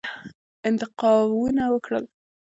انتقاونه 0.69 1.65
وکړل. 1.73 2.05